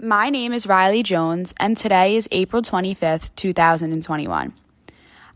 [0.00, 4.54] My name is Riley Jones, and today is April 25th, 2021.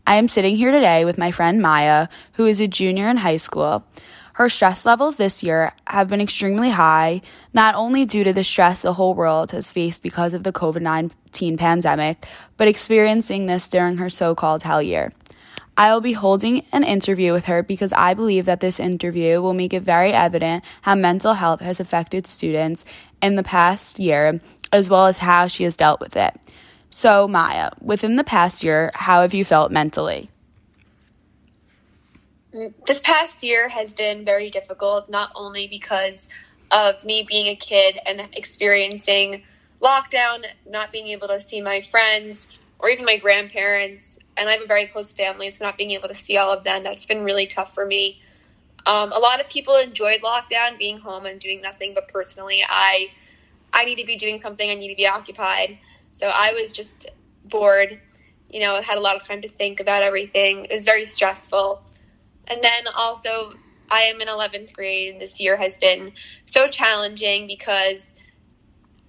[0.07, 3.35] I am sitting here today with my friend Maya, who is a junior in high
[3.35, 3.85] school.
[4.33, 7.21] Her stress levels this year have been extremely high,
[7.53, 10.81] not only due to the stress the whole world has faced because of the COVID
[10.81, 12.25] 19 pandemic,
[12.57, 15.13] but experiencing this during her so called hell year.
[15.77, 19.53] I will be holding an interview with her because I believe that this interview will
[19.53, 22.83] make it very evident how mental health has affected students
[23.21, 24.41] in the past year,
[24.73, 26.35] as well as how she has dealt with it.
[26.89, 30.31] So, Maya, within the past year, how have you felt mentally?
[32.87, 36.27] This past year has been very difficult, not only because
[36.71, 39.43] of me being a kid and experiencing
[39.79, 42.47] lockdown, not being able to see my friends,
[42.79, 44.19] or even my grandparents.
[44.37, 46.63] And I have a very close family, so not being able to see all of
[46.63, 48.21] them, that's been really tough for me.
[48.85, 53.09] Um, a lot of people enjoyed lockdown, being home and doing nothing, but personally, I
[53.73, 54.69] I need to be doing something.
[54.69, 55.77] I need to be occupied.
[56.13, 57.09] So I was just
[57.43, 57.99] bored.
[58.49, 60.65] You know, had a lot of time to think about everything.
[60.65, 61.81] It was very stressful.
[62.47, 63.53] And then also,
[63.91, 66.13] I am in 11th grade, and this year has been
[66.45, 68.15] so challenging because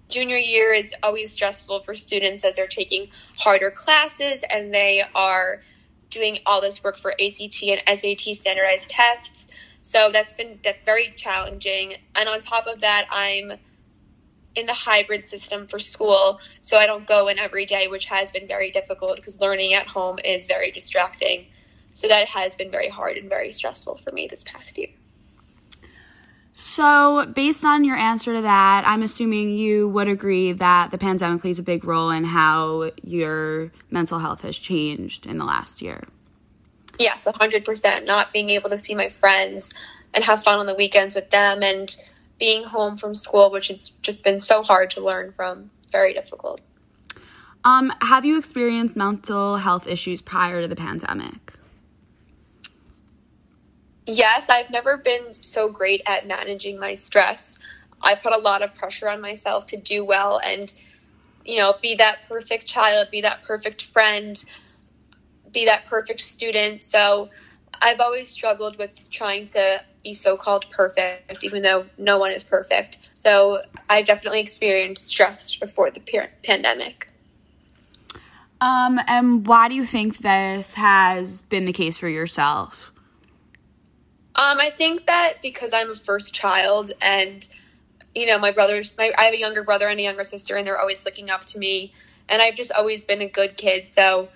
[0.09, 5.63] junior year is always stressful for students as they're taking harder classes and they are
[6.11, 9.49] doing all this work for ACT and SAT standardized tests.
[9.83, 11.95] So that's been very challenging.
[12.17, 13.53] And on top of that, I'm
[14.55, 18.33] in the hybrid system for school, so I don't go in every day, which has
[18.33, 21.47] been very difficult because learning at home is very distracting.
[21.93, 24.89] So that has been very hard and very stressful for me this past year.
[26.61, 31.41] So, based on your answer to that, I'm assuming you would agree that the pandemic
[31.41, 36.03] plays a big role in how your mental health has changed in the last year.
[36.99, 38.07] Yes, 100%.
[38.07, 39.73] Not being able to see my friends
[40.13, 41.97] and have fun on the weekends with them and
[42.41, 45.71] being home from school, which has just been so hard to learn from.
[45.93, 46.61] Very difficult.
[47.65, 51.58] Um, have you experienced mental health issues prior to the pandemic?
[54.11, 57.61] Yes, I've never been so great at managing my stress.
[58.01, 60.73] I put a lot of pressure on myself to do well and,
[61.45, 64.43] you know, be that perfect child, be that perfect friend,
[65.53, 66.83] be that perfect student.
[66.83, 67.29] So
[67.83, 72.43] I've always struggled with trying to be so called perfect, even though no one is
[72.43, 73.11] perfect.
[73.15, 76.01] So I definitely experienced stress before the
[76.45, 77.11] pandemic.
[78.63, 82.91] Um, and why do you think this has been the case for yourself?
[84.39, 87.43] Um, I think that because I'm a first child and
[88.15, 90.65] you know my brothers, my I have a younger brother and a younger sister, and
[90.65, 91.93] they're always looking up to me,
[92.29, 93.89] and I've just always been a good kid.
[93.89, 94.29] So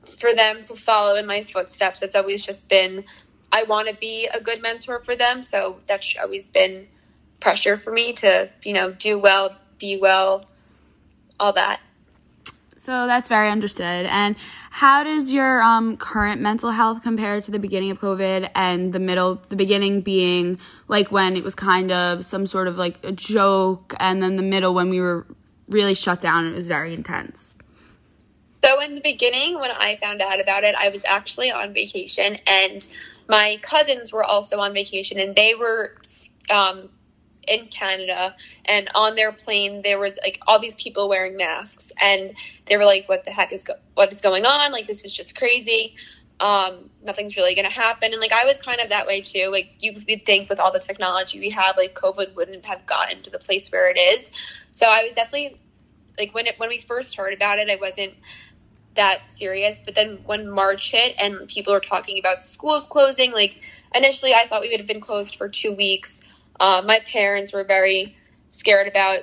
[0.00, 3.04] for them to follow in my footsteps, it's always just been
[3.52, 5.42] I want to be a good mentor for them.
[5.42, 6.88] So that's always been
[7.38, 10.46] pressure for me to you know do well, be well,
[11.38, 11.82] all that.
[12.76, 14.06] So that's very understood.
[14.06, 14.36] And
[14.70, 18.98] how does your um, current mental health compare to the beginning of COVID and the
[18.98, 23.12] middle, the beginning being like when it was kind of some sort of like a
[23.12, 25.26] joke, and then the middle when we were
[25.68, 27.54] really shut down and it was very intense?
[28.62, 32.36] So, in the beginning, when I found out about it, I was actually on vacation,
[32.46, 32.88] and
[33.28, 35.94] my cousins were also on vacation, and they were
[36.52, 36.88] um,
[37.46, 38.34] in Canada,
[38.64, 42.34] and on their plane there was like all these people wearing masks, and
[42.66, 44.72] they were like, "What the heck is go- what is going on?
[44.72, 45.94] Like this is just crazy.
[46.38, 49.50] Um, nothing's really going to happen." And like I was kind of that way too.
[49.50, 53.22] Like you would think with all the technology we have, like COVID wouldn't have gotten
[53.22, 54.32] to the place where it is.
[54.70, 55.58] So I was definitely
[56.18, 58.14] like when it when we first heard about it, I wasn't
[58.96, 59.80] that serious.
[59.84, 63.60] But then when March hit and people were talking about schools closing, like
[63.94, 66.22] initially I thought we would have been closed for two weeks.
[66.58, 68.16] Uh, my parents were very
[68.48, 69.20] scared about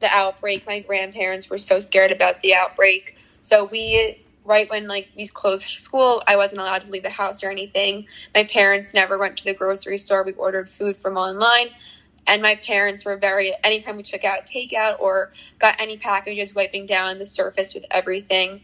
[0.00, 0.66] the outbreak.
[0.66, 3.16] My grandparents were so scared about the outbreak.
[3.40, 7.42] So we, right when like we closed school, I wasn't allowed to leave the house
[7.42, 8.06] or anything.
[8.34, 10.22] My parents never went to the grocery store.
[10.22, 11.68] We ordered food from online.
[12.26, 16.84] And my parents were very, anytime we took out takeout or got any packages, wiping
[16.84, 18.62] down the surface with everything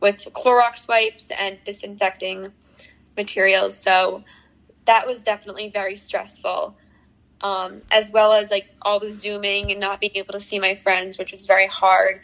[0.00, 2.52] with Clorox wipes and disinfecting
[3.16, 3.76] materials.
[3.76, 4.24] So
[4.86, 6.76] that was definitely very stressful
[7.42, 10.74] um, as well as like all the zooming and not being able to see my
[10.74, 12.20] friends, which was very hard.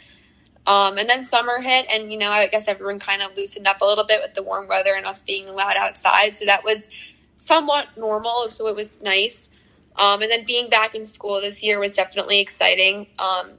[0.66, 3.80] Um, and then summer hit, and you know, I guess everyone kind of loosened up
[3.80, 6.36] a little bit with the warm weather and us being allowed outside.
[6.36, 6.90] So that was
[7.36, 8.50] somewhat normal.
[8.50, 9.50] So it was nice.
[9.96, 13.06] Um, and then being back in school this year was definitely exciting.
[13.18, 13.52] Um,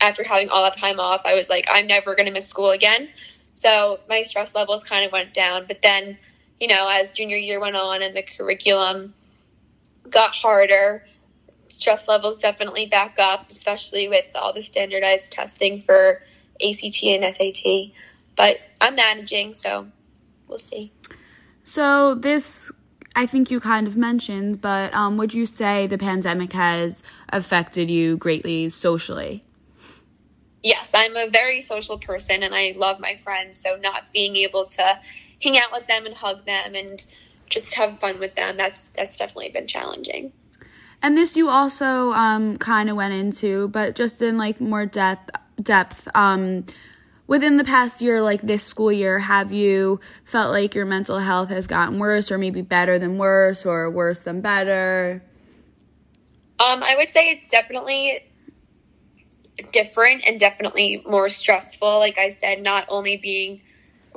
[0.00, 2.70] after having all that time off, I was like, I'm never going to miss school
[2.70, 3.08] again.
[3.54, 5.64] So my stress levels kind of went down.
[5.66, 6.16] But then,
[6.60, 9.14] you know, as junior year went on and the curriculum
[10.10, 11.06] got harder.
[11.68, 16.22] stress levels definitely back up, especially with all the standardized testing for
[16.62, 17.92] ACT and SAT.
[18.36, 19.88] But I'm managing, so
[20.46, 20.92] we'll see.
[21.64, 22.70] So this
[23.16, 27.90] I think you kind of mentioned, but um, would you say the pandemic has affected
[27.90, 29.42] you greatly socially?
[30.62, 33.62] Yes, I'm a very social person and I love my friends.
[33.62, 35.00] So, not being able to
[35.42, 36.98] hang out with them and hug them and
[37.48, 40.32] just have fun with them, that's, that's definitely been challenging.
[41.02, 45.30] And this you also um, kind of went into, but just in like more depth.
[45.62, 46.06] Depth.
[46.14, 46.66] Um,
[47.26, 51.48] within the past year, like this school year, have you felt like your mental health
[51.48, 55.22] has gotten worse, or maybe better than worse, or worse than better?
[56.60, 58.20] Um, I would say it's definitely
[59.72, 61.98] different and definitely more stressful.
[61.98, 63.58] Like I said, not only being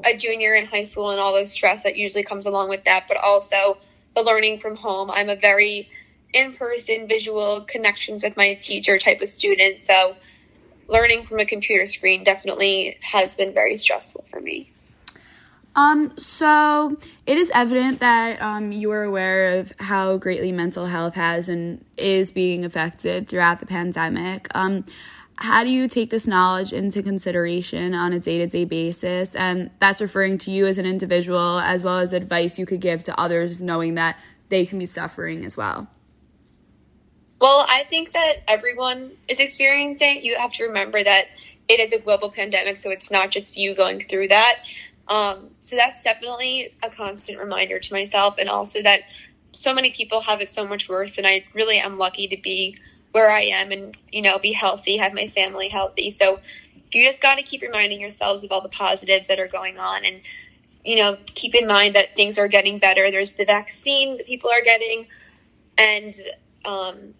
[0.06, 3.06] a junior in high school and all the stress that usually comes along with that,
[3.07, 3.78] but also
[4.16, 5.10] the learning from home.
[5.12, 5.90] I'm a very
[6.34, 9.80] in person visual connections with my teacher type of student.
[9.80, 10.16] So
[10.88, 14.72] learning from a computer screen definitely has been very stressful for me.
[15.75, 21.16] Um, so it is evident that um, you are aware of how greatly mental health
[21.16, 24.48] has and is being affected throughout the pandemic.
[24.54, 24.84] Um,
[25.39, 29.36] how do you take this knowledge into consideration on a day to day basis?
[29.36, 33.03] And that's referring to you as an individual as well as advice you could give
[33.03, 34.18] to others, knowing that
[34.50, 35.88] they can be suffering as well.
[37.39, 40.19] Well, I think that everyone is experiencing.
[40.24, 41.30] You have to remember that
[41.69, 44.57] it is a global pandemic, so it's not just you going through that.
[45.07, 49.03] Um, so that's definitely a constant reminder to myself, and also that
[49.53, 52.75] so many people have it so much worse, and I really am lucky to be
[53.12, 56.12] where I am and you know be healthy, have my family healthy.
[56.12, 56.40] So
[56.92, 60.06] you just got to keep reminding yourselves of all the positives that are going on,
[60.06, 60.22] and
[60.84, 63.12] you know keep in mind that things are getting better.
[63.12, 65.08] There's the vaccine that people are getting,
[65.78, 66.14] and
[66.66, 67.14] um,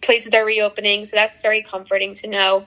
[0.00, 1.04] places are reopening.
[1.04, 2.66] So that's very comforting to know.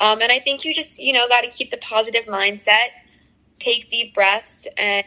[0.00, 2.88] Um, and I think you just, you know, got to keep the positive mindset,
[3.58, 5.06] take deep breaths, and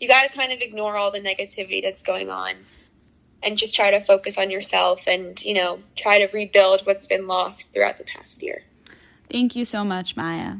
[0.00, 2.54] you got to kind of ignore all the negativity that's going on
[3.44, 7.26] and just try to focus on yourself and, you know, try to rebuild what's been
[7.26, 8.64] lost throughout the past year.
[9.30, 10.56] Thank you so much, Maya.